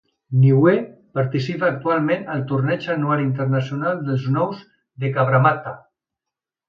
Niue 0.43 0.71
participa 1.17 1.67
actualment 1.73 2.25
al 2.37 2.41
torneig 2.53 2.87
anual 2.95 3.21
internacional 3.27 4.01
dels 4.09 4.27
Nous 4.39 4.67
de 5.05 5.13
Cabramatta. 5.19 5.77